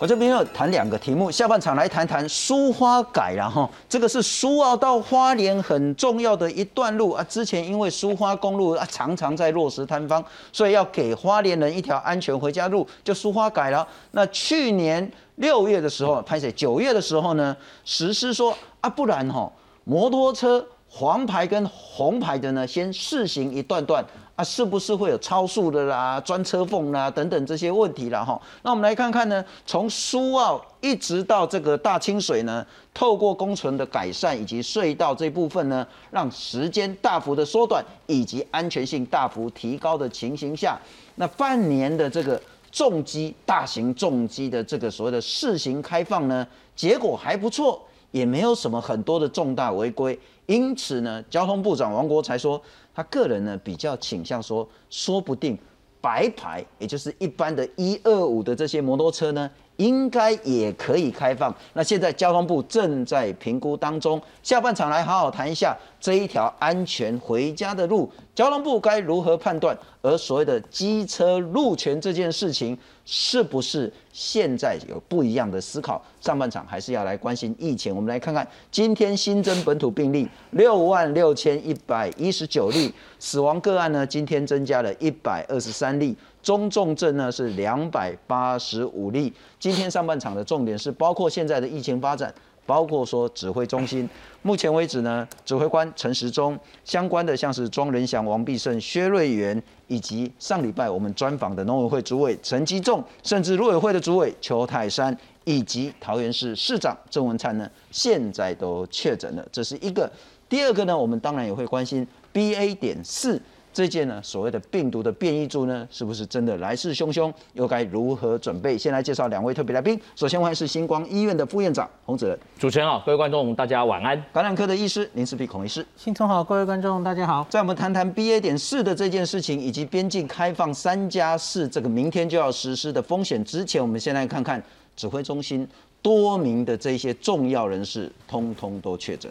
[0.00, 7.22] 我这边要谈两个题目，下半场来谈谈苏花改，然后这个是苏澳到花莲很重要的一段路啊。
[7.24, 13.86] 之前因为苏花公路啊常常在落石坍方，所以要给花莲人一条安全回家路，就苏花改了。
[14.12, 17.54] 那去年六月的时候，拍摄九月的时候呢，
[17.84, 19.52] 实施说啊，不然哈，
[19.84, 24.02] 摩托车黄牌跟红牌的呢，先试行一段段。
[24.40, 28.24] 啊，是不是会有超速的啦、钻车缝啦等等这些问题啦？
[28.24, 28.40] 哈？
[28.62, 40.80] 那我们来看看呢，从苏澳一直到这个大清水呢，透过工程的改善以及隧道这部分呢，让时间大幅的缩短以及安全性大幅提高的情形下，
[41.16, 42.40] 那半年的这个
[42.72, 47.78] 重机大型重机的这个所谓的试行开放呢，结果还不错，
[48.10, 52.58] 也没有什么很多的重大违规，因此呢，交通部长王国才说。
[52.94, 55.58] 他个人呢比较倾向说，说不定
[56.00, 59.50] 白牌，也就是一般的一二五的这些摩托车呢。
[59.80, 61.54] 应该也可以开放。
[61.72, 69.76] 那现在交通部正在评估当中，下半场来好好谈一下这一条安全回家的路，交通部该如何判断？
[70.02, 76.02] 而所谓的机车路权这件事情，是不是现在有不一样的思考？
[76.20, 77.94] 上半场还是要来关心疫情。
[77.94, 86.14] 我们来看看今天新增本土病例六万六千一百一十九例，死亡个案呢今天增加了一百二十三例。
[86.42, 89.32] 中重症呢是两百八十五例。
[89.58, 92.32] 今天上半场的重点是包括现在的疫情发展，
[92.66, 94.08] 包括说指挥中心。
[94.42, 109.46] 目前为止呢，指挥官陈时中相关的像是庄仁祥、王必胜、薛瑞元，以及上礼拜我们专访的农委会主委陈吉仲，甚至陆委会的主委邱泰山，以及桃园市市长郑文灿呢，现在都确诊了。
[109.52, 110.10] 这是一个。
[110.48, 112.74] 第二个呢，我们当然也会关心 BA.
[112.76, 113.40] 点四。
[113.72, 117.32] 这件呢，所谓的病毒的变异株呢，是不是真的来势汹汹？
[117.52, 118.76] 又该如何准备？
[118.76, 119.98] 先来介绍两位特别来宾。
[120.16, 122.38] 首先欢迎是星光医院的副院长洪子仁。
[122.58, 124.20] 主持人好，各位观众大家晚安。
[124.32, 125.86] 感染科的医师林世璧孔医师。
[125.96, 127.46] 新聪好，各位观众大家好。
[127.48, 128.40] 在我们谈谈 BA.
[128.40, 134.60] 点四的这件事情，以及边境开放三加四这个明天就要实施的风险之前，我们先来看看
[134.96, 135.66] 指挥中心
[136.02, 139.30] 多名的这些重要人士，通通都确诊。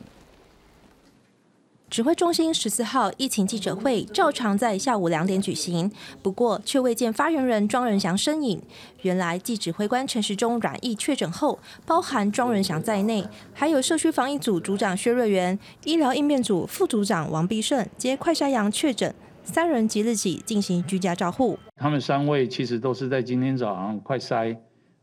[1.89, 5.91] 指挥中心十四号疫情记者会照常在下午两点举行，
[6.21, 8.61] 不过却未见发言人庄仁祥身影。
[9.01, 11.57] 原来，继指挥官陈时中染疫确诊后，
[11.87, 21.57] 包含庄仁祥在内，还有社区防疫组组长薛瑞元、医疗应变组副组长王必胜皆快筛阳确诊，三人即日起进行居家照护。
[21.75, 24.55] 他们三位其实都是在今天早上快筛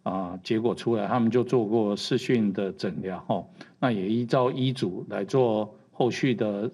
[0.05, 5.75] 啊结果出来，他们就做过视讯的诊疗，吼，那也依照医嘱来做。
[5.97, 6.71] 后续的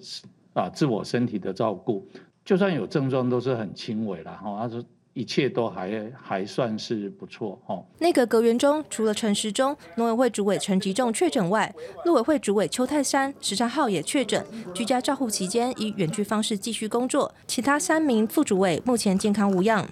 [0.53, 2.05] 啊，自我身体的照顾，
[2.44, 4.59] 就算有症状都是很轻微了哈。
[4.60, 4.84] 他说
[5.15, 7.81] 一切都还还算是不错哈。
[8.00, 11.72] 内阁阁员中，除了陈时中、农委会主委陈吉仲确诊外，
[12.05, 14.44] 陆委会主委邱泰山十三号也确诊，
[14.75, 17.32] 居家照护期间以远距方式继续工作。
[17.47, 19.87] 其他三名副主委目前健康无恙。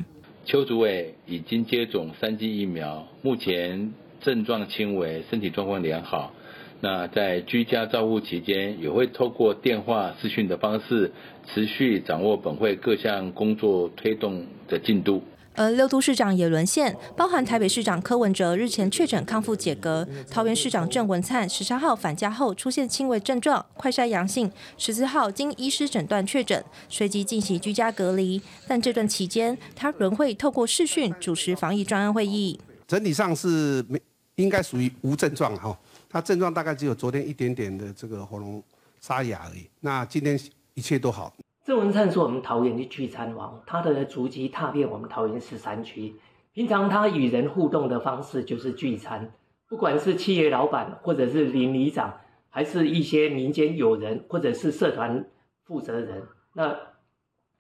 [0.44, 6.32] 邱主委已经接种三剂疫苗，目前症状轻微，身体状况良好。
[6.80, 11.12] 那在居家照护期间，也会透过电话、视讯的方式，
[11.46, 15.22] 持续掌握本会各项工作推动的进度。
[15.56, 28.40] 而六都市长也沦陷，包含台北市长柯文哲日前确诊康复解隔，桃园市长郑文灿十三号返家后出现轻微症状，快筛阳性，十四号经医师诊断确诊，随即进行居家隔离。
[28.66, 32.58] 但这段期间，他仍会透过视讯主持防疫专案会议。
[32.86, 34.00] 整体上是没
[34.36, 35.76] 应该属于无症状哈。
[36.12, 38.60] 他症状大概只有昨天一点点的这个喉咙
[38.98, 39.71] 沙哑而已。
[39.78, 40.37] 那今天
[40.75, 41.32] 一切都好。
[41.65, 46.17] 郑文灿是我们桃园的聚餐王，他的足迹踏遍我们桃园十三区。
[46.52, 49.32] 平常他与人互动的方式就是聚餐，
[49.69, 52.19] 不管是企业老板，或者是邻里长，
[52.49, 55.25] 还是一些民间友人，或者是社团
[55.62, 56.25] 负责人。
[56.55, 56.76] 那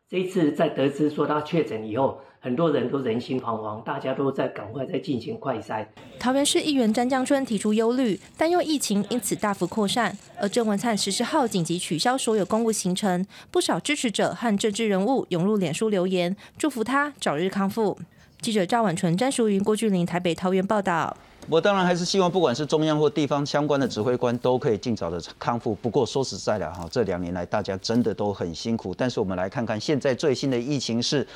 [0.08, 2.20] 这一次在得知说他确诊以后。
[2.42, 5.84] 很多人都人心惶惶，大家都在赶快在进行快筛。
[6.18, 10.16] 桃园市议员詹江春提出忧虑，担忧疫情因此大幅扩散。
[10.40, 17.98] 而郑文灿十四号紧急取消所有公务行程，不少支持者和政治人物涌入脸书留言，祝福他早日康复。
[18.40, 21.14] 记者赵婉纯、詹淑云、郭俊林台北桃园报道。
[21.46, 25.74] 我当然还是希望，不管是中央或地方相关的指挥官，都可以尽早的康复。
[25.74, 28.94] 不过说实在的哈，这两年来大家真的都很辛苦。
[28.96, 31.26] 但是我们来看看现在最新的疫情是。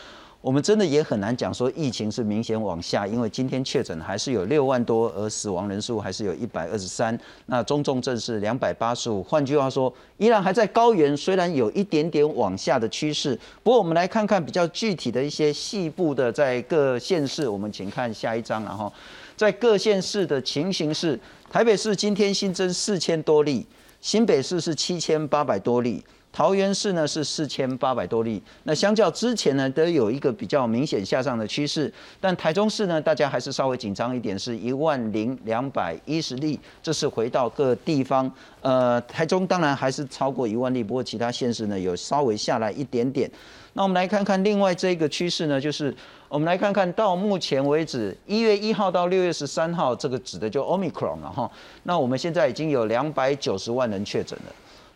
[0.45, 9.23] 我们真的也很难讲说疫情是明显往下，因为今天确诊还是有六万多，而死亡人数还是有一百二十三，那中重症是两百八十五。
[9.23, 13.35] 换句话说，依然还在高原，虽然有一点点往下的趋势。
[13.63, 18.93] 不过我们来看看比较具体的一些细部的在各县市，我们请看下一章，然后
[19.35, 21.19] 在各县市的情形是：
[21.51, 23.67] 台北市今天新增四千多例，
[24.03, 26.05] 新北市是七千八百多例。
[26.35, 31.91] 桃园市呢是四千八百多例，那相较之前呢都有一个比较明显下降的趋势，
[32.21, 38.29] 但台中市呢大家还是稍微紧张一点，是一万零两百一十例，这是回到各地方，
[38.63, 43.31] 呃，台中当然还是超过一万例，不过其他县市呢有稍微下来一点点。
[43.75, 45.95] 那我们来看看另外这个趋势呢，就是
[46.29, 51.49] 我们来看看到目前为止一月一号到六月十三号，这个指的就 Omicron 了哈，
[51.85, 54.53] 那我们现在已经有两百九十万人确诊了。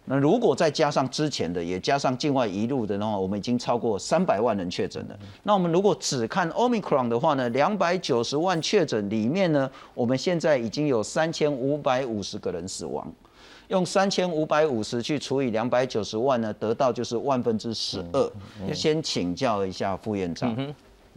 [0.08, 5.18] 那如果再加上之前的，也加上境外一路的话，我们已经超过三百万人确诊了。
[5.42, 13.06] 那我们如果只看 Omicron 的话呢，两百九十万确诊里面呢，我们现在已经有三千五百五十个人死亡。
[13.68, 18.32] 用三千五百五十去除以两百九十万呢，得到就是万分之十二。
[18.72, 20.56] 先请教一下副院长。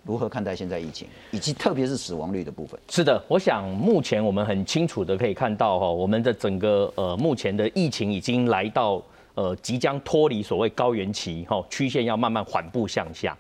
[0.04, 2.80] 如何看待现在疫情，以及特别是死亡率的部分？
[2.90, 9.02] 是的，我想目前我们很清楚的可以看到哈，我们的整个呃目前的疫情已经来到
[9.36, 13.38] 呃即将脱离所谓高原期哈，曲线要慢慢缓步向下。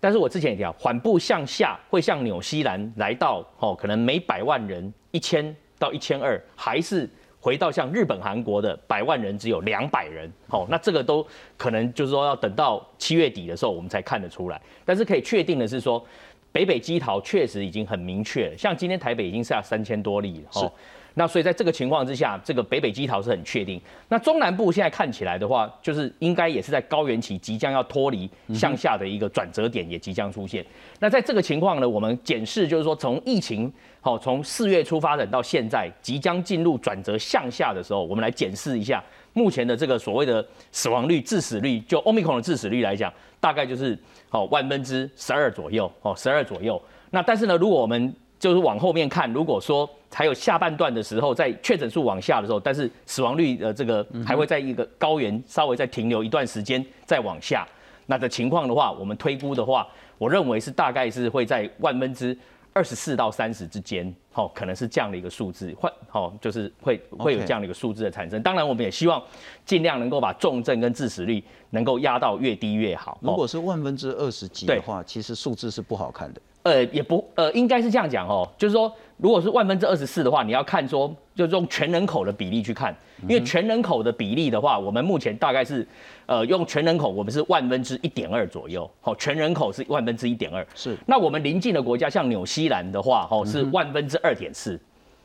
[0.00, 7.08] 但是我之前也提到，缓步向下会像纽西兰来到哦，可能每百万人一千到一千二，还是？
[7.48, 14.60] 回到像日本、韩国的百万人只有两百人，好，那这个都可能就是说要等到七月底的时候我们才看得出来。
[14.84, 16.04] 但是可以确定的是说，
[16.52, 20.70] 北北基桃确实已经很明确，像今天台北已经下三千多例了，
[21.14, 23.80] 那所以在这个情况之下，这个北北基桃是很确定。
[24.10, 30.62] 那中南部现在看起来的话，就是应该也是在高原期即将要脱离向下的一个转折点，也即将出现。
[31.00, 39.02] 那在这个情况呢，我们检视就是说，从疫情好从四月初发展到现在，即将进入转折向下的时候，我们来检视一下
[39.32, 43.98] 目前的这个所谓的死亡率、致死率，就 Omicron 的致死率来讲，大概就是
[44.28, 46.80] 好万分之十二左右，哦，十二左右。
[47.10, 57.66] 那但是呢，如果我们就是往后面看，如果说还有下半段的时候，在确诊数往下的时候，但是死亡率的这个还会在一个高原稍微再停留一段时间再往下，
[58.06, 59.86] 那的情况的话，我们推估的话，
[60.18, 62.36] 我认为是大概是会在万分之
[62.78, 68.40] 二十四到三十之间，哦，可能是这样的一个数字，会哦就是会会有这样的一个数字的产生。
[68.40, 69.20] 当然，我们也希望
[69.64, 73.18] 尽量能够把重症跟致死率能够压到越低越好。
[73.20, 76.40] 如果是万分之二十几的话，其实数字是不好看的。
[76.62, 85.86] 呃，也不，呃，应该是这样讲哦，就是说，如果是万分之二十四的话，你要看说，就是用全人口的比例去看，因为全人口的比例的话，我们目前大概是，
[86.26, 90.96] 呃，用全人口，我们是万分之一点二左右，好，全人口是万分之一点二，是。
[91.04, 94.80] 那我们邻近的国家像纽西兰的话，哦，是万分之二点四，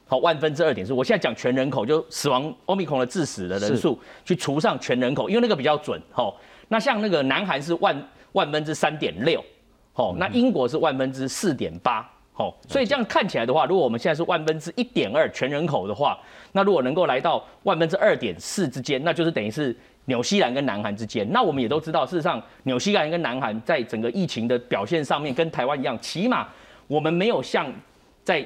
[0.07, 0.91] 好，万分之二点四。
[0.91, 6.35] 我现在讲全人口，就死亡欧米孔的致死的人数，去除上全人口，因为那个比较准，好。
[6.69, 7.95] 那像那个南韩是万
[8.31, 9.43] 万分之三点六。
[9.95, 16.17] 好，那英国是万分之四点八，好，所以这样看起来的话，如果我们现在是万分之一点二全人口的话，
[16.53, 19.75] 那如果能够来到万分之二点四之间，那就是等于是
[20.05, 21.31] 纽西兰跟南韩之间。
[21.31, 26.47] 那我们也都知道，事实上纽西兰跟南韩在整个疫情的表现上面跟台湾一样，起码
[26.87, 27.71] 我们没有像
[28.23, 28.43] 在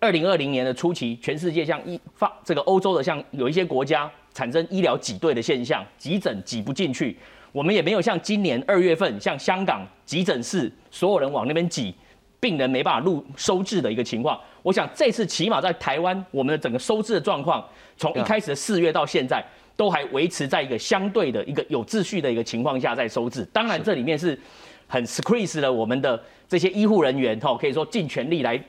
[0.00, 7.16] 二零二零年的初期，全世界像一发这个欧洲的像有一些国家产生医疗挤兑的现象，急诊挤不进去。
[7.52, 11.94] 我们也没有像今年二月份，像香港急诊室所有人往那边挤，
[12.40, 14.38] 病人没办法入收治的一个情况。
[14.62, 17.64] 我想这次起码在台湾，我们的整个收治的状况，
[17.96, 19.44] 从一开始的四月到现在，
[19.76, 23.44] 都还维持在一个相对的一个有秩序的一个情况下在收治。
[23.46, 24.38] 当然这里面是
[24.86, 28.62] 很 squeeze 了我们的这些医护人员，哈，可以说尽全力来。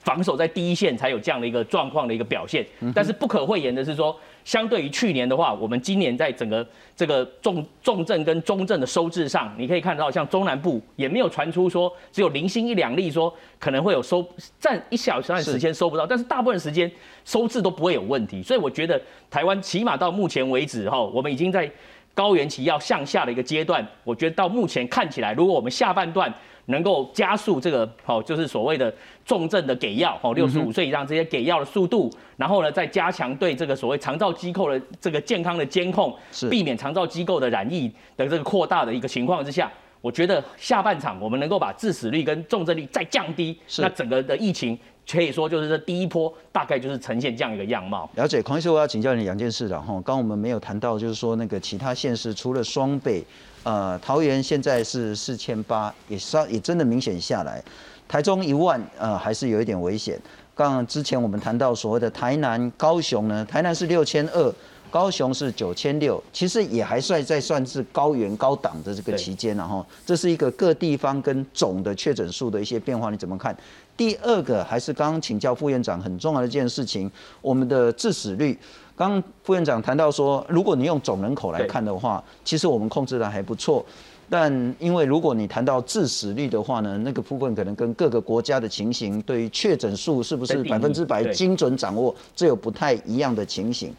[0.00, 2.64] 防守在第一线才有这样的一个状况的一个表现，
[2.94, 4.16] 但是不可讳言的是说，
[4.46, 14.24] 相对于去年的话，我们今年在整个这个重重症跟中症的收治上，你可以看到，像中南部也没有传出说只有零星一两例说可能会有收
[14.60, 16.88] 占一小段时间收不到，但是大部分时间
[17.24, 21.68] 收治都不会有问题，所以我觉得台湾起码到目前为止哈，我们已经在
[22.14, 26.32] 高原期要向下的一个阶段，我觉得到目前看起来，如果我们下半段。
[26.66, 28.92] 能够加速这个好，就是所谓的
[29.24, 36.14] 重症的给药，好，六十五岁以上这些给药的速度，然后呢，再加强对这个所谓长照机构的这个健康的监控，
[36.50, 39.70] 避免长照机构的染疫的这个扩大的一个情况之下，
[40.00, 44.76] 我觉得下半场我们能够把致死率跟重症率再降低，那整个的疫情
[45.08, 48.10] 可以说就是这第一波大概就是呈现这样一个样貌。
[48.16, 50.00] 了解，孔医师，我要请教你两件事了哈。
[50.04, 53.22] 刚我们没有谈到，就是说那个其他县市除了双北。
[53.66, 57.60] 呃，桃园现在是四千八，也稍也真的明显下来。
[58.06, 60.16] 台中一万，呃，还是有一点危险。
[60.54, 64.54] 刚刚之前我们谈到所谓的台南、高雄呢，台南是六千二，
[64.88, 73.56] 高雄是九千六，其实也还算在算是高原高档的这个期间然后这是一个各地方跟总的确诊数的一些变化，你怎么看？
[73.96, 77.10] 第二个还是刚刚请教副院长很重要的一件事情，
[77.42, 78.56] 我们的致死率。
[78.96, 83.84] 刚刚副院长谈到说，如果你用总人口来看的话，其实我们控制的还不错。
[84.28, 84.50] 但
[84.80, 93.94] 因为如果你谈到致死率的话呢，那个部分可能跟各个国家的情形，对于确诊数是不是百分之百精准掌握，这有不太一样的情形。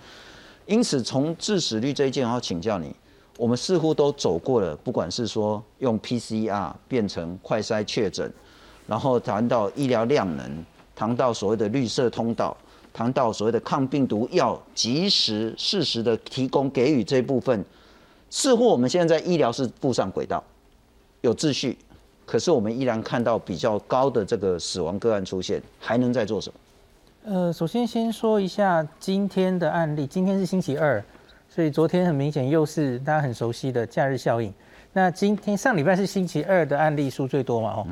[0.66, 2.94] 因此，从致死率这一件，我要请教你，
[3.38, 8.30] 我们似乎都走过了，不管是说用 PCR 变成快筛确诊，
[8.88, 12.58] 然后谈到医疗量能，谈到所谓的绿色通道。
[12.98, 17.64] 谈到所谓的抗病毒药及时、适时的提供给予这部分，
[18.32, 20.44] 似乎我们现在在医疗是步上轨道，
[21.22, 21.78] 有秩序，
[22.26, 27.32] 可是我们依然看到比较高的这个死亡个案出现，还能再做什么？
[27.32, 31.00] 呃，首先先说一下今天的案例，今天是星期二，
[31.48, 34.52] 所以昨天很明显又是大家很熟悉的假日效应。
[34.94, 37.74] 那今天上礼拜是星期二的案例数最多嘛？
[37.74, 37.88] 哦，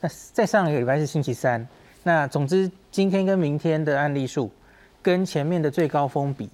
[0.00, 1.64] 那再上一个礼拜是星期三。
[2.02, 4.50] 那总之，今天跟明天的案例数
[5.02, 6.48] 跟前面的最高峰比，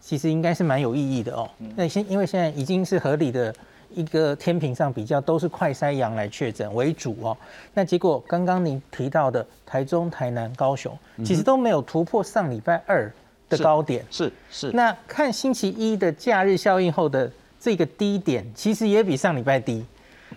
[0.00, 1.48] 其实应该是蛮有意义的哦。
[1.76, 3.54] 那现因为现在已经是合理的
[3.94, 7.36] 一个天平上比较，都是快筛阳来确诊为主哦。
[7.72, 13.10] 那结果刚刚您提到的台中、台南、高雄，其实都没有突破上礼拜二
[13.48, 14.04] 的高点。
[14.10, 14.70] 是是。
[14.72, 19.84] 那看星期一的假日效应后的这个低点，其实也比上礼拜低。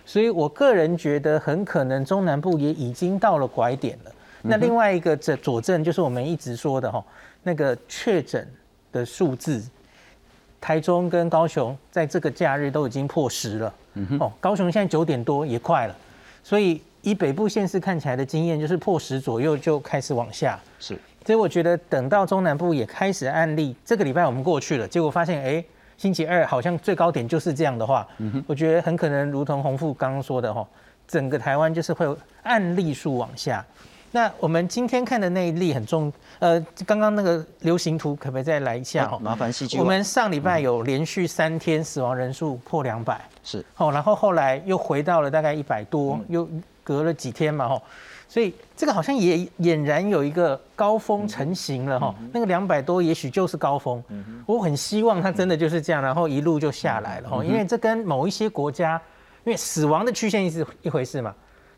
[0.06, 4.12] 所以我个人觉得，很可能中南部也已经到了拐点了。
[4.42, 7.02] 那另外一个这佐证就是我们一直说的哈，
[7.42, 8.46] 那个确诊
[8.90, 9.62] 的数字，
[10.60, 13.74] 台中跟高雄在这个假日都已经破十了，
[14.18, 15.96] 哦，高雄现在九点多也快了，
[16.42, 25.64] 所以以北部县市看起来的经验就是破十左右就开始往下，是，所以我觉得等到中南部也开始案例，这个礼拜我们过去了，结果发现哎，
[25.96, 28.06] 星期二好像最高点就是这样的话，
[28.46, 30.66] 我觉得很可能如同洪富刚刚说的哈，
[31.06, 32.06] 整个台湾就是会
[32.42, 33.64] 案例数往下。
[34.14, 39.10] 那我们今天看的那一例很重，呃，刚刚那个流行图可不可以再来一下？
[39.22, 39.78] 麻烦戏剧。
[39.78, 43.64] 我们上礼拜有连续三天死亡人数破两百，是。
[43.78, 46.46] 哦，然后后来又回到了大概一百多，又
[46.84, 47.82] 隔了几天嘛，吼，
[48.28, 52.14] 所以这个好像也俨然有一个高峰成型了，哈。
[52.34, 54.02] 那个两百多也许就是高峰，
[54.44, 59.00] 我很希望它真的就是这样，然后一路就下来了，哈，因为这跟某一些国家，
[59.44, 61.34] 因为死亡的曲线是一回事嘛。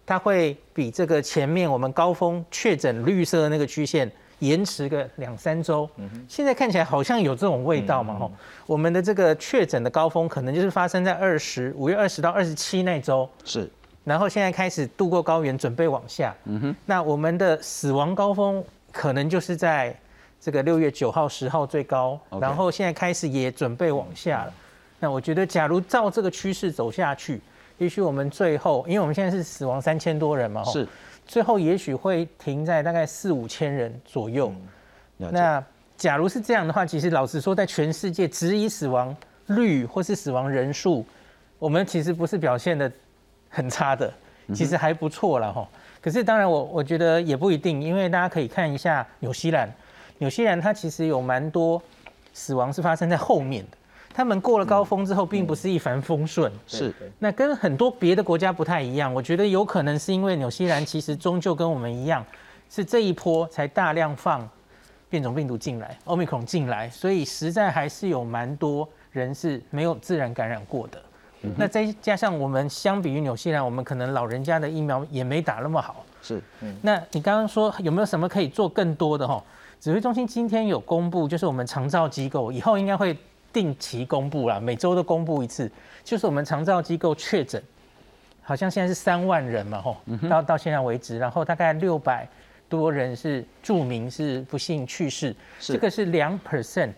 [0.06, 5.88] 它会比这个前面我们高峰确诊绿色的那个曲线延迟个两三周，
[6.28, 8.30] 现在看起来好像有这种味道嘛吼。
[8.66, 13.70] 我们的这个确诊的高峰可能就是发生在二十五月二十到二十七那周，是。
[14.04, 16.34] 然后现在开始渡过高原，准备往下。
[16.44, 16.76] 嗯哼。
[16.84, 19.96] 那我们的死亡高峰可能就是在
[20.38, 24.52] 这个六月九号、十号最高，然后现在开始也准备往下了。
[24.98, 27.40] 那我觉得，假如照这个趋势走下去。
[27.78, 30.86] 也许我们最后，因为我们现在是死亡三千多人嘛，是，
[31.26, 34.52] 最后也许会停在大概四五千人左右。
[35.16, 35.62] 那
[35.96, 39.16] 假如是这样的话，其实老实说，在全世界只以死亡
[39.46, 41.04] 率或是死亡人数，
[41.58, 42.90] 我们其实不是表现的
[43.48, 44.12] 很差的，
[44.54, 45.68] 其实还不错了哈。
[46.00, 49.72] 可是当然，我我觉得也不一定，因为大家可以看一下纽西兰，
[50.18, 51.82] 纽西兰它其实有蛮多
[52.32, 53.76] 死亡是发生在后面的。
[54.16, 56.94] 他们过了高峰之后，并不是一帆风顺，是。
[57.18, 62.24] 那跟很多别的国家不太一样，我觉得有可能是因为纽西兰其实终究跟我们一样，
[62.70, 64.48] 是这一波才大量放
[65.10, 71.02] 变种病毒进来，奥密克戎进来，所以实在还是有蛮多人是没有自然感染过的。
[71.56, 76.40] 那再加上我们相比于纽西兰，我们可能老人家的疫苗也没打那么好，是。
[76.62, 79.42] 嗯那你刚刚说有没有什么可以做更多的哈？
[79.80, 83.16] 指挥中心今天有公布，就是我们长照机构以后应该会。
[83.54, 85.70] 定期公布啦，每周都公布一次，
[86.02, 87.62] 就是我们长照机构确诊，
[88.42, 89.96] 好像现在是三万人嘛，吼，
[90.28, 92.28] 到到现在为止，然后大概六百
[92.68, 96.90] 多人是著名是不幸去世，这个是两 percent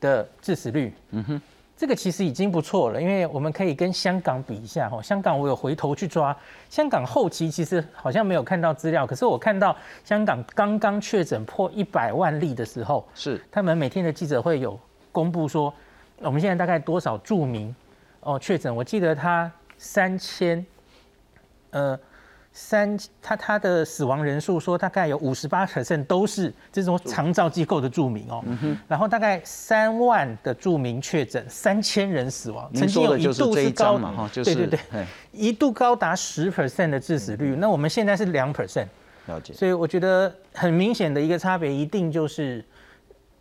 [0.00, 1.42] 的致死率，嗯哼，
[1.76, 6.34] 这个其实已经不错了，因为我们可以跟香港比一下，吼，香港我有回头去抓，
[6.70, 14.80] 香港后期其实好像没有看到资料，可是我看到香港刚刚确诊破一百万例的时候，是他们每天的记者会有
[15.12, 15.70] 公布说。
[16.20, 17.74] 我们现在大概多少著名？
[18.20, 18.74] 哦确诊？
[18.74, 20.64] 我记得他三千，
[21.70, 21.98] 呃，
[22.52, 28.44] 三，他他的死亡人数说大概有五十八 percent 都是这种长照机构的著名哦，
[28.86, 34.78] 然后大概三万的著名确诊，三千人死亡，曾经有一度是高嘛哈，对对对，
[35.32, 38.88] 一度高达十 percent 的致死率，那我们现在是两 percent，
[39.28, 42.62] 了解，所以我觉得很明显的一个差别，一定就是。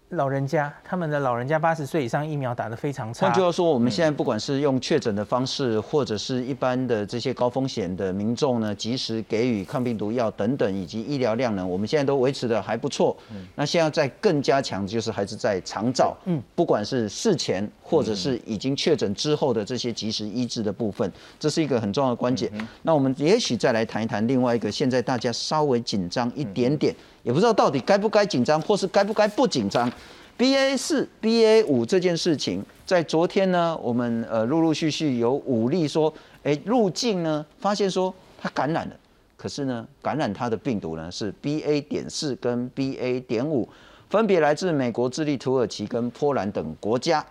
[0.10, 3.28] 老人家，他们的老人家八十岁以上疫苗打得非常差。
[3.28, 13.16] 换句话说，我们现在不管是用确诊的方式，或者是一般的这些高风险的民众呢，及时给予抗病毒药等等，以及医疗量呢，我们现在都维持的还不错。
[13.54, 22.52] 那现在在更加强，就是还是在长照，嗯，不管是事前或者是已经确诊之后的这些及时医治的部分，这是一个很重要的关键。
[22.82, 26.96] 那我们也许再来谈一谈另外一个，现在大家稍微紧张一点点。
[27.24, 29.92] 也不知道到底该不该紧张，或是该不该不紧张。
[30.38, 38.96] B A 四、B A 五这件事情，在昨天呢，我们呃陆陆续续有五例说，哎，入境呢发现说他感染了，
[39.36, 43.68] 可是呢，感染他的病毒呢是 B A 点四跟 B A 点五，
[44.10, 47.26] 分别来自美国、智利、土耳其跟波兰等国家。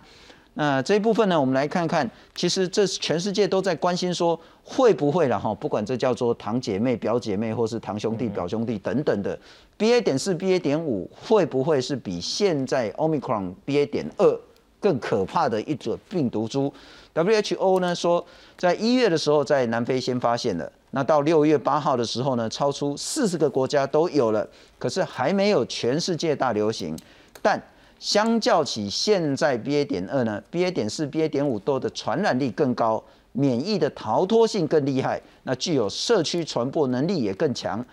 [0.55, 9.39] 那这一部分呢，我们来看看，其实这是全世界都在关心说会不会了哈，不管这叫做堂姐妹、表姐妹，或是堂兄弟、表兄弟等等的
[9.77, 10.01] ，BA.
[10.01, 10.59] 点四、BA.
[10.59, 13.85] 点五会不会是比现在 Omicron BA.
[13.85, 14.39] 点二
[14.81, 16.73] 更可怕的一种病毒株
[17.13, 18.25] ？WHO 呢说，
[18.57, 24.45] 在一月的时候在南非先发现了，那到六月八号的时候呢，超出四十个国家都有了，
[24.77, 26.97] 可是还没有全世界大流行，
[27.41, 27.61] 但。
[27.99, 29.85] 相较起现在 BA.
[29.85, 30.71] 点二呢，BA.
[30.71, 31.27] 点四、BA.
[31.27, 33.03] 点五都的传染力更高，
[33.33, 37.85] 免疫的逃脱性更厉害，那具有社区传播能力也更强。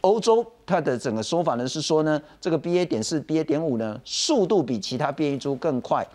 [0.00, 2.84] 欧洲它的整个说法呢是说呢，这个 BA.
[2.84, 3.42] 点四、BA.
[3.42, 6.06] 点五呢速度比其他变异株更快。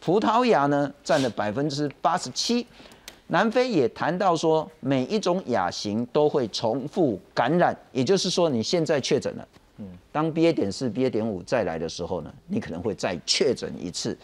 [0.00, 2.64] 葡萄牙呢占了百分之八十七，
[3.26, 9.48] 南非也谈到说每一种亚型都会重复感染，也就是说你现在确诊了。
[10.10, 10.52] 当 BA.
[10.52, 11.08] 点四、BA.
[11.08, 14.16] 点五再来的时候呢，你可能会再确诊一次。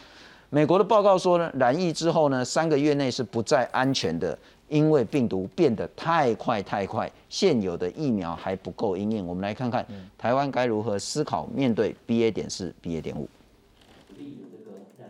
[0.50, 9.26] 美国的报告说呢，染疫之后呢，三个月内是不再安全的，因为病毒变得太快太快，现有的疫苗还不够应验。
[9.26, 9.84] 我们来看看
[10.17, 12.30] 台湾该如何思考面对 BA.
[12.30, 13.00] 点四、BA.
[13.00, 13.28] 点五。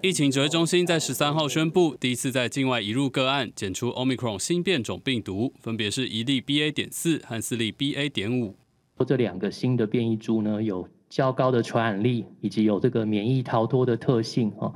[0.00, 6.70] 疫情指挥中心在十三号宣布，第一次在境外移入个案检出 Omicron 新变种病毒，分别是一例 BA.
[6.72, 8.10] 点四和四例 BA.
[8.10, 8.54] 点五。
[9.02, 14.74] 这两个新的变异株呢，有较高的传染力，以及有这个免疫逃脱的特性哦。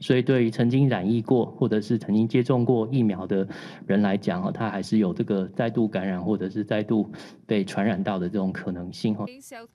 [0.00, 3.46] 所以对于曾经染疫过或者是曾经接种过疫苗的
[3.86, 7.10] 人来讲哈，他还是有这个再度感染或者是再度
[7.46, 9.24] 被传染到的这种可能性哈。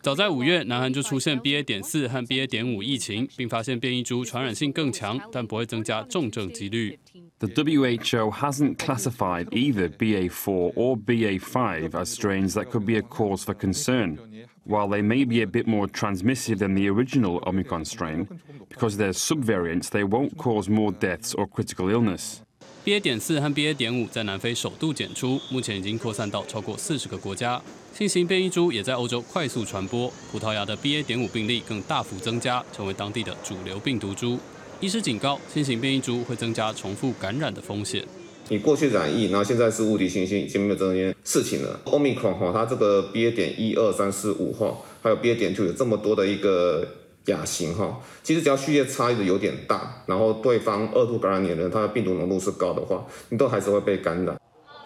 [0.01, 1.63] 早在五月，南韩就出现 BA.
[1.63, 2.45] 点四和 BA.
[2.45, 6.99] 点五疫情，并发现变异株传染性更强，但不会增加重症几率。
[7.39, 13.55] The WHO hasn't classified either BA4 or BA5 as strains that could be a cause for
[13.55, 14.17] concern,
[14.65, 18.27] while they may be a bit more transmissive than the original Omicron strain.
[18.69, 22.37] Because they're subvariants, they won't cause more deaths or critical illness.
[22.83, 22.99] BA.
[22.99, 23.73] 点四和 BA.
[23.73, 27.61] 点五在南非首度检出，目前已经扩散到超过四十个国家。
[27.93, 31.03] 新型变异株也在欧洲快速传播，葡萄牙的 BA.
[31.03, 34.39] 点五病例更大幅增加，成为当地的主流病毒株。
[34.79, 38.03] 医师警告，新型变异株会增加重复感染的风险。
[38.51, 41.79] 你过去染疫，然后现在是物体新型，已经没有这件事情了。
[41.85, 46.85] Omicron 哈，它这个 BA 点一二三四五哈，还有 BA 点 two 有这么多的一个
[47.27, 54.37] 亚型哈，其实只要序列差异的有点大，然后对方二度感染你的人，他的病毒浓度是高的话，你都还是会被感染。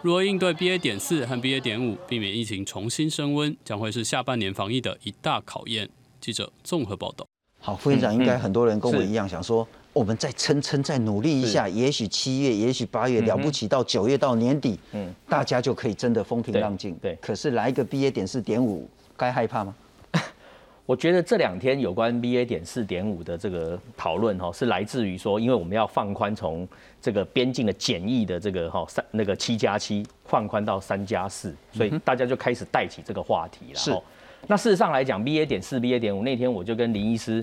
[0.03, 5.89] 如何应对 BA 点四和 BA 点五，避免疫情重新升温，将会是下半年防疫的一大考验。
[6.21, 7.25] 记者综合报道。
[7.59, 9.67] 好，副院长，应该很多人跟我一样想说。
[9.95, 16.93] 我们再撑撑，再努力一下，也许七月，也许八月，了不起到九月到年底，嗯，大家就可以真的风平浪静。
[17.01, 19.73] 对，可是来一个 BA 点四点五，该害怕吗？
[20.85, 26.67] 我觉得这两天有关 BA 点四点五的这个讨论哈，是来自于说，因为我们要放宽从
[27.01, 33.79] 这个边境的检疫的这个哈三那个七加七放宽到三加四，所以大家就开始带起这个话题了。
[33.79, 33.97] 是，
[34.45, 37.41] 那事实上来讲，BA 点四、BA 点五那天我就跟林医师。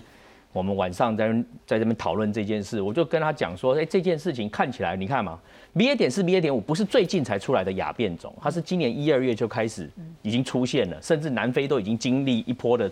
[0.53, 1.33] 我们晚上在
[1.67, 5.39] 在这边讨论这件事，我就跟他讲说，哎，这件事情看起来，你看嘛
[5.75, 12.91] ，BA 点四、BA 点五不是最近才出来的亚变种，它是今年一二月就开始已经出现了，甚至南非都已经经历一波的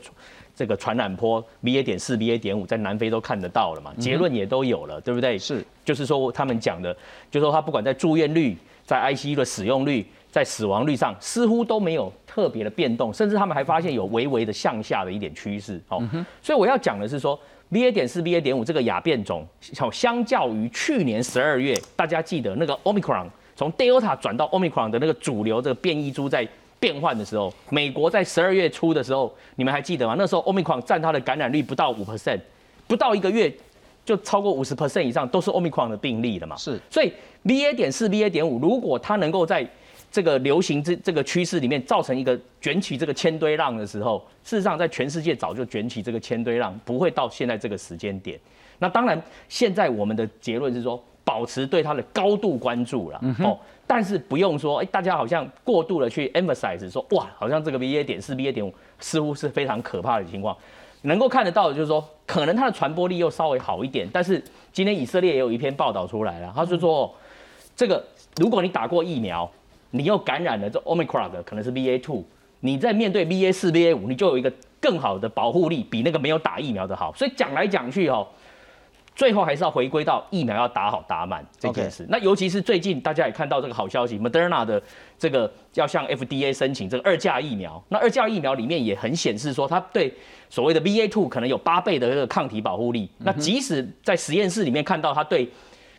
[0.55, 5.39] 这个传染波，BA 点四、BA 点五在南非都看得到了嘛，结论也都有了，对不对？
[5.39, 6.97] 是，就是说他们讲的，
[7.31, 15.81] 就说他不管在住院率、在 ICU 的使用率、在死亡率上，似乎都没有特别的变动，甚至他们还发现有微微的向下的一点趋势。
[15.89, 16.03] 哦，
[16.43, 17.39] 所以我要讲的是说。
[17.73, 17.93] BA.
[17.93, 18.41] 点四、BA.
[18.41, 19.47] 点五这个亚变种，
[19.93, 26.45] 相较于去年十二月，大家记得那个 Omicron 从 Delta 转到 Omicron 的那个主流这个变异株在
[26.81, 30.17] 变换的时候，美国在十二月初的时候，你们还记得吗？
[30.19, 32.41] 那时候 Omicron 占它的感染率不到五 percent，
[32.89, 33.55] 不到一个月
[34.05, 36.57] 就超过五十 percent 以上都是 Omicron 的病例了嘛。
[36.57, 37.13] 是，所以
[37.45, 39.65] BA 点四、BA 点五，如果它能够在
[40.11, 48.39] 这个流行这这个趋势里面造成一个卷起这个千堆浪的时候，事实上在全世界早就卷起这个千堆浪，不会到现在这个时间点。
[48.79, 60.57] 那当然，现在我们的结论是说，保持对它的高度关注了哦，但是不用说，哎，大家好像过度的去 emphasize 说，哇，好像这个 BA 点四、BA 点五似乎是非常可怕的情况。
[61.03, 64.43] 能够看得到的就是说，可能它的传播力又稍微好一点，但是
[64.73, 67.15] 今天以色列也有一篇报道出来了，他就说，
[67.77, 68.05] 这个
[68.37, 69.51] 如果你打过疫苗，
[69.91, 72.25] 你又感染了这 Omicron 的，可能是 BA two，
[72.61, 77.13] 你在面对 BA 四、BA 五，你就有一个更好的保护力，比那个没有打疫苗的好。
[77.15, 78.27] 所以讲来讲去哦，
[79.15, 82.07] 最后还是要回归到疫苗要打好打满这件事。
[82.09, 84.81] 那尤其是最近大家也看到这个好消息，Moderna 的
[85.19, 87.83] 这个要向 FDA 申请这个二价疫苗。
[87.89, 90.15] 那二价疫苗里面也很显示说，它对
[90.49, 93.11] 所谓的 BA two 可能有八倍的这个抗体保护力。
[93.19, 95.51] 那即使在实验室里面看到它对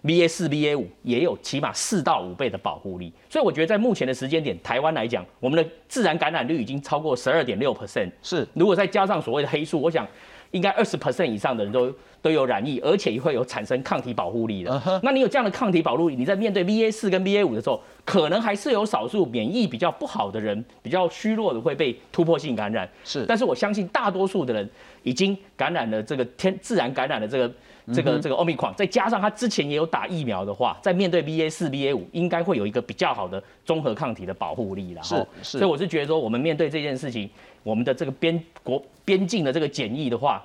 [0.03, 8.09] BA 四、BA 五也有起码四到五倍的保护力，所以我觉得在目前的时间点，台湾来讲，我们的自然感染率已经超过十二点六 percent。
[8.23, 10.07] 是，如果再加上所谓的黑数，我想
[10.49, 14.99] 应该二十 percent 以上的人都都有染疫，而且会有产生抗体保护力的。
[15.03, 22.89] 那你有这样的抗体保护力，你在面对 BA 四跟 BA 五的时候，可能还是有少数免疫比较不好的人，比较虚弱的会被突破性感染。
[23.03, 24.67] 是，但是我相信大多数的人
[25.03, 27.53] 已经感染了这个天自然感染的这个。
[27.93, 35.04] 这个这个奥密克戎，再加上他之前也有打疫苗的话，在面对 BA 四、BA 五，应该会有一个比较好的综合抗体的保护力了。
[35.04, 37.30] 是是，所以我是觉得说，我们面对这件事情，
[37.63, 40.41] 我们的这个边国边境的这个检疫的话，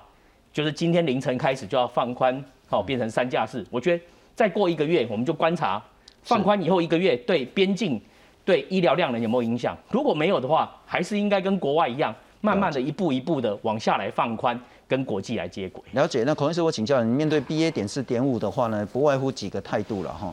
[0.52, 3.64] 就是今天凌晨开始就要放宽，好变成三架式。
[3.70, 4.02] 我觉得
[4.35, 5.82] 再过一个月，我们就观察
[6.22, 8.00] 放宽以后一个月对边境
[8.44, 9.76] 对医疗量能有没有影响。
[9.90, 14.59] 如果没有的话，还是应该跟国外一样，慢慢的一步一步的往下来放宽。
[14.88, 16.22] 跟国际来接轨，了解。
[16.25, 20.33] 那孔医师，我请教你，面对 BA 点四点五的话呢，不外乎几个态度了哈。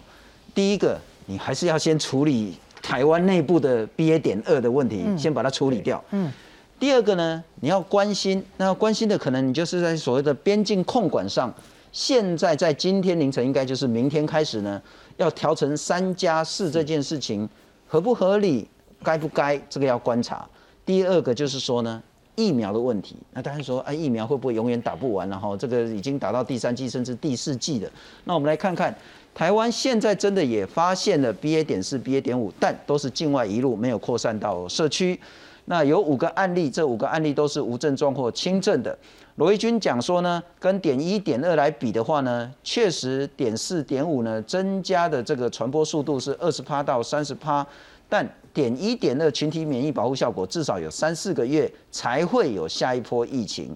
[0.53, 6.03] 第一个，你还是要先处理台湾内部的 BA 点二的问题，先把它处理掉。
[6.11, 6.31] 嗯。
[6.79, 11.51] 第二个呢，你要关心，那关心的可能你就是在所谓的边境控管上，
[11.91, 14.79] 现在在今天凌晨，应该就是明天开始呢，
[15.17, 17.49] 要调成三加四这件事情
[17.87, 18.67] 合不合理，
[19.01, 20.47] 该不该，这个要观察。
[20.85, 22.03] 第二个就是说呢。
[22.35, 25.29] 疫苗的问题，那大家说啊，疫苗会不会永远打不完？
[25.29, 27.89] 然后这个已经打到第三季甚至第四季了。
[28.23, 28.95] 那我们来看看，
[29.35, 35.19] 台湾现在真的也发现了 BA 点四、BA 点五，但都是境外一路，没有扩散到社区。
[35.65, 38.97] 那有五个案例，这五个案例都是无症状或轻症的。
[39.35, 47.65] 罗毅军讲说呢，跟点一、点二来比的话呢，确实点四、点五呢增加的这个传播速度是二十趴到三十趴。
[48.13, 48.23] 但
[48.53, 53.75] 点一点二群体免疫保护效果至少有三四个月才会有下一波疫情。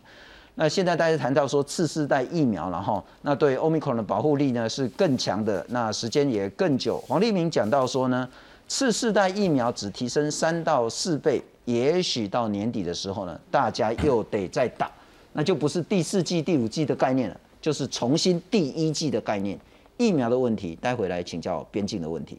[0.54, 7.00] 那现在大家谈到说次世代疫苗了哈，那对 Omicron 的保护力呢是更强的，那时间也更久。
[7.08, 8.30] 黄立明讲到说呢，
[8.68, 14.92] 次世代疫苗只提升三到四倍，也许到年底的时候呢，大家又得再打，
[15.34, 19.60] 那就不是第四季、第五季的概念了，就是重新第一季的概念。
[19.98, 22.38] 疫苗的问题，待会来请教边境的问题。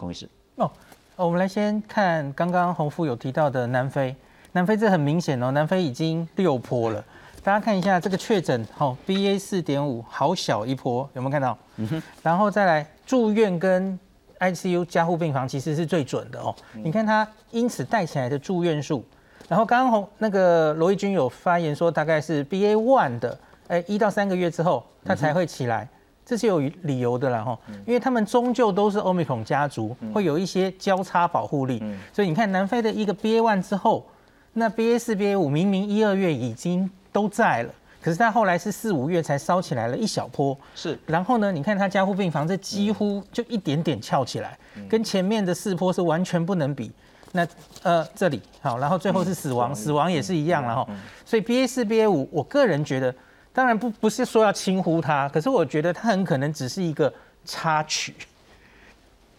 [0.00, 0.70] 公司哦，
[1.16, 4.16] 我们来先看刚刚洪富有提到的南非，
[4.52, 7.04] 南非这很明显哦，南非已经六波了。
[7.42, 11.56] 大家看一下这个确诊，好，BA 四点五，好小一波，有没有看到？
[11.76, 12.02] 嗯哼。
[12.22, 13.98] 然后再来住院跟
[14.38, 16.54] ICU 加护病房其实是最准的哦。
[16.72, 19.04] 你看它因此带起来的住院数，
[19.48, 25.88] 然后刚刚洪那个罗毅军有发言说，大概是 BA one 的，哎，一到三个月之后它才会起来。
[26.30, 34.06] 这是有理由的啦哈，因为他们终究都是欧米孔家族，会有一些交叉保护力，所以你看南非的一个 BA one 之后，
[34.52, 44.56] 那 BA 四、BA 五明明一二月已经都在了，可是它后来是四五月才烧起来了一小波，是，然后呢，你看它加护病房这几乎就一点点翘起来，
[44.88, 46.92] 跟前面的四波是完全不能比。
[47.32, 47.44] 那
[47.82, 50.86] 呃这里好，然后最后是死亡，死亡也是一样了哈，
[51.24, 53.12] 所以 BA 四、BA 五，我个人觉得。
[53.52, 57.12] 当然不不是说要轻忽它，可是我觉得它很可能只是一个
[57.44, 58.14] 插曲。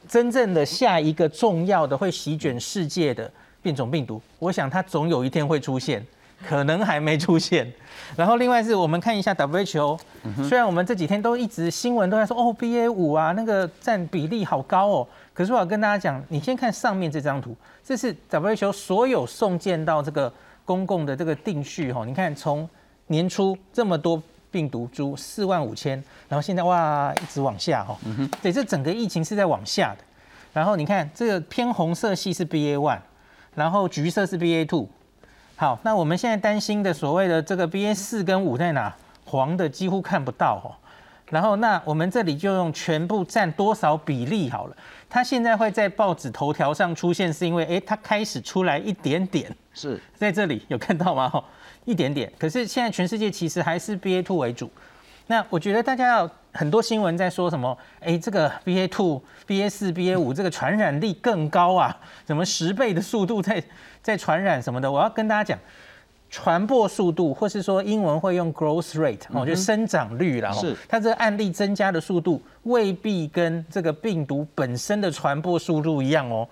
[0.07, 6.05] 真正的下一个重要的会席卷世界的变种病毒，我想它总有一天会出现，
[6.45, 7.71] 可能还没出现。
[8.17, 9.97] 然后另外是我们看一下 WHO，
[10.43, 20.33] 虽然我们这几天都一直新闻都在说哦 BA 五啊那个占比例好高哦，可是我要跟大家讲，你先看上面这张图，这是 WHO 所有送件到这个
[20.65, 22.67] 公共的这个定序哈，你看从
[23.11, 27.95] 年初这么多病毒株四万五千，然后现在哇一直往下哈，
[28.41, 30.03] 对，这整个疫情是在往下的。
[30.53, 32.99] 然后你看这个偏红色系是 BA one，
[33.53, 34.89] 然后橘色是 BA two。
[35.55, 38.95] 好，那我们现在担心的所谓的这个 BA 四跟五在哪？
[39.25, 40.75] 黄的几乎看不到哦。
[41.29, 44.75] 然后那我们这里就用全部占多少比例好了。
[45.09, 51.31] 它现在会在报纸头条上出现，是因为哎它开始出来一点点，是在这里有看到吗？
[51.81, 52.31] 哈，一点点。
[52.37, 54.69] 可是现在全世界其实还是 BA two 为主。
[55.27, 57.77] 那我觉得大家要很多新闻在说什么？
[58.01, 61.97] 哎，这个 BA two、BA 四、BA 五这个传染力更高啊？
[62.25, 63.63] 怎么十倍的速度在
[64.01, 64.91] 在传染什么的？
[64.91, 65.59] 我要跟大家讲，
[66.29, 70.51] 传播速度，或是说英文会用 growth rate 哦，就生长率啦。
[70.51, 76.45] 是它这个案例增加的速度未必跟这个病毒本身的传播速度一样哦，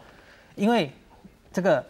[0.55, 0.89] 因为
[1.51, 1.85] 这个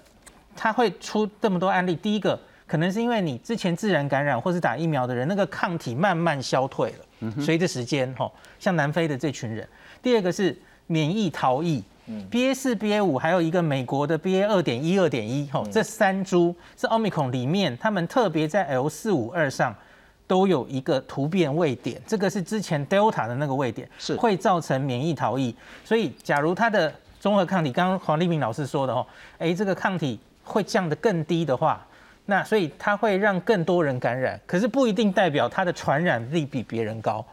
[0.56, 2.40] 它会出这么多案例，第一个。
[2.70, 9.68] 可能是因为你之前自然感染或是打疫苗的人，那个抗体慢慢消退了，随着时间哈，像南非的这群人。
[10.04, 10.56] 第二个是
[10.86, 11.84] 免疫逃逸
[12.30, 19.76] ，BA 四、BA 五，还有一个美国的 BA 二点一、二点一，哈，这三株是 Omicron 里面，他们特别在 L 四五二上
[20.28, 25.56] 都有一个突变位点，这个是之前 Delta 的那个位点，是会造成免疫逃逸。
[25.84, 29.04] 所以，假如它的综合抗体，刚刚黄立明老师说的哦，
[29.40, 31.84] 哎，这个抗体会降得更低的话。
[32.30, 37.26] 那所以它会让更多人感染，可是不一定代表它的传染力比别人高。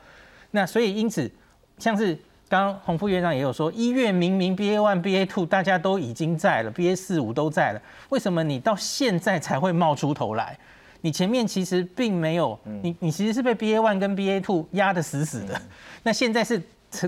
[0.52, 1.30] 那所以因此，
[1.78, 2.14] 像是
[2.48, 10.58] 刚刚洪副院长也有说，医院明明 BA one、BA two 大家都已经在了，BA 四五都在了，为什么你到现在才会冒出头来？
[11.02, 15.60] 你前面其实并没有，你你其实是被 BA one 跟 BA two 压得死死的。
[16.04, 16.58] 那现在是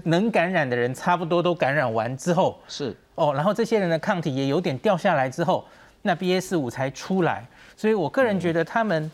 [0.05, 5.64] 能感染的人差不多都感染完之后，是哦，然后这些人的抗体也有点掉下来之后，
[6.03, 7.46] 那 BA 四五才出来。
[7.78, 9.08] 所以，我个人觉得他们，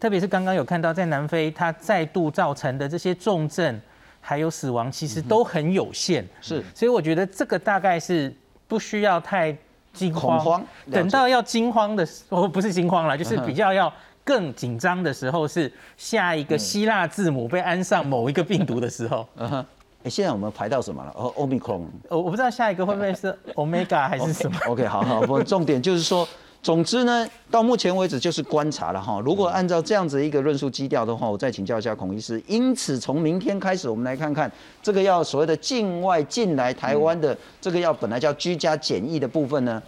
[0.00, 3.80] 特别是刚刚有看到在南非，它再度造成的这些重症
[4.20, 6.26] 还有死亡，其实都很有限。
[6.40, 8.34] 是，所以我觉得这个大概是
[8.66, 9.56] 不需要太
[9.92, 10.60] 惊慌。
[10.90, 13.92] 等到要惊慌的，哦，不是惊慌了，就是比较要
[14.24, 19.24] 更紧张的时候，是下一个希腊字母被安上某一个病毒的时候。
[19.36, 19.66] 嗯哼。
[20.02, 21.12] 哎，现在我们排到什么了？
[21.14, 21.82] 哦，omicron。
[22.08, 24.58] 我我不知道下一个会不会是 omega 还是什么。
[24.66, 26.26] OK，好好，不，重点就是说。
[26.62, 29.18] 总之呢，到目前为止就是观察了哈。
[29.24, 32.42] 如果按照这样子一个论述基调的话，我再请教一下孔医师。
[32.46, 34.50] 因此，从明天开始，我们来看看
[34.82, 39.82] 这个要所谓的境外进来台湾的这个要本来叫居家检疫的部分呢，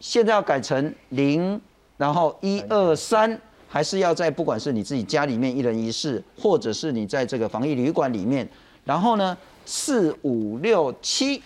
[0.00, 1.60] 现在要改成零，
[1.96, 8.48] 然后一二三，还是要在不管是你自己家里面一人一室，或者是你在这个防疫旅馆里面，
[8.84, 11.40] 然后呢四五六七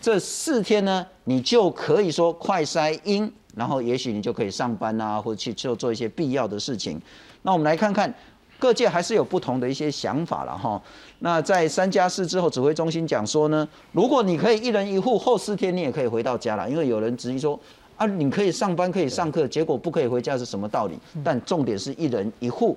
[0.00, 3.32] 这四天呢，你就可以说快筛阴。
[3.56, 7.00] 然后也许你就可以上班啊，或者去做做一些必要的事情。
[7.42, 8.12] 那我们来看看
[8.58, 10.80] 各界还是有不同的一些想法了哈。
[11.18, 16.68] 那在三加四之后，指挥中心讲说呢，如果你可以一人一户，后四天你也可以回到家了。
[16.68, 17.58] 因为有人质疑说
[17.96, 20.98] 啊，你可以上班可以上课，结果不可以回家是什么道理？
[21.22, 22.76] 但重点是一人一户。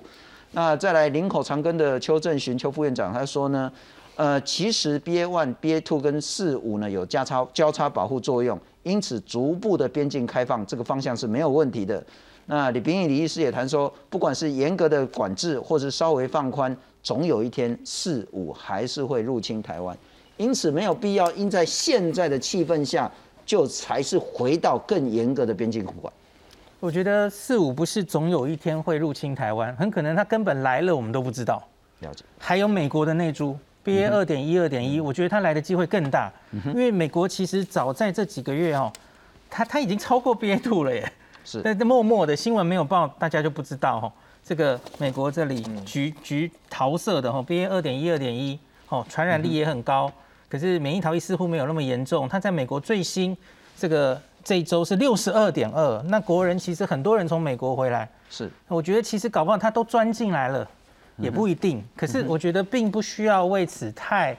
[0.51, 3.71] 那再来林口长庚的邱正寻邱副院长他说呢，
[4.15, 8.59] 呃，其实 BA one、BA two 跟四五呢有交叉交叉保护作用。
[8.87, 12.01] 因此，逐步的边境开放这个方向是没有问题的。
[12.45, 19.95] 那李炳义李医师也谈说，不管是严格的管制，或是稍微放宽，总有一天四五还是会入侵台湾。
[20.37, 23.11] 因此，没有必要因在现在的气氛下，
[23.45, 26.13] 就才是回到更严格的边境管。
[26.79, 31.61] 我觉得四五不是总有一天会入侵台湾，很可能他根本来了，我们都不知道。
[31.99, 32.23] 了解。
[32.37, 33.57] 还有美国的内猪。
[33.87, 36.29] B A 二点一、二点一，我觉得它来的机会更大，
[36.65, 38.91] 因为美国其实早在这几个月哦，
[39.49, 41.09] 它它已经超过 B A two 了耶。
[41.45, 44.11] 是，但默默的新闻没有报，大家就不知道哦。
[44.43, 50.11] 这个美国这里橘橘桃色的哈，B A 二点一、二点一，哦，传染力也很高，
[50.49, 52.27] 可是免疫逃逸似乎没有那么严重。
[52.27, 53.37] 它在美国最新
[53.77, 60.69] 这个这一周是六十二点二，那国人其实很多人从美国回来，是，我觉得其实搞不好他都钻进来了。
[61.17, 64.37] 也不一定，可是我觉得并不需要为此太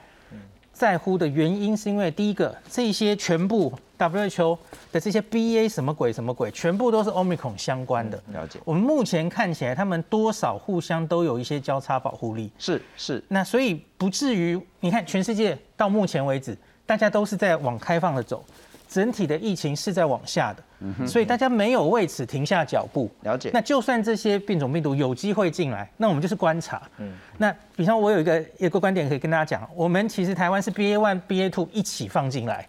[0.71, 4.57] 在乎的原因，是因为第一个，这些全部 WHO
[4.93, 8.17] 的这些 BA 什么鬼什么鬼，全部都是 Omicron 相关的。
[8.31, 8.59] 了解。
[8.63, 12.49] 我们目前看起来，他们多少互相都有一些交叉保护力。
[12.57, 13.21] 是是。
[13.27, 18.41] 那所以不至于，你看全世界到目前为止，大家都是在往开放的走。
[18.89, 23.07] 整体的疫情是在往下的，所以大家没有为此停下脚步。
[23.21, 23.51] 了解。
[23.53, 26.81] 那就算这些变种病毒有机会进来，那我们就是观察。
[26.97, 27.13] 嗯。
[27.37, 32.67] 那比方我有一个一个观点可以跟大家讲，我们其实台湾是 BA one、BA two 一起放进来，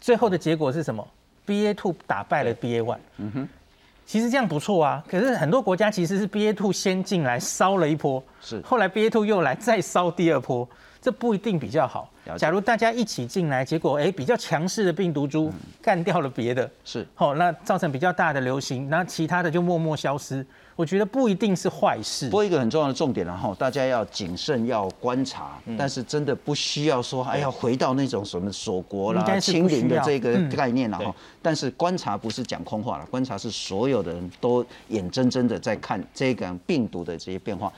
[0.00, 1.06] 最后的结果是什么
[1.46, 2.98] ？BA two 打败了 BA one。
[3.18, 3.48] 嗯哼。
[4.06, 5.04] 其实这样不错啊。
[5.06, 10.66] 可是很多国家其实是 BA two 先进来烧了一波，是后来 BA two 又来再烧第二波，
[11.02, 12.08] 这不一定比较好。
[12.38, 20.46] 假如大家一起进来，结果哎比较强势的病毒株干掉了别的，是好，那造成比较大的流行，那其他的就默默消失。
[20.74, 22.26] 我觉得不一定是坏事。
[22.30, 31.14] 不过一个很重要的重点，然后大家要谨慎，要观察，但是真的不需要说，哎呀，回到那种什么锁国啦、清零的这个概念了哈。
[31.42, 37.70] 但是观察不是讲空话了，观察是所有的人都眼睁睁的在看这个病毒的这些变化。